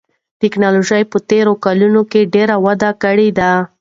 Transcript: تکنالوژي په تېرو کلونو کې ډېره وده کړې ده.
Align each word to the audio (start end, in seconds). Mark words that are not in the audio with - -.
تکنالوژي 0.41 1.03
په 1.11 1.17
تېرو 1.29 1.53
کلونو 1.65 2.01
کې 2.11 2.21
ډېره 2.33 2.55
وده 2.65 2.91
کړې 3.03 3.29
ده. 3.39 3.51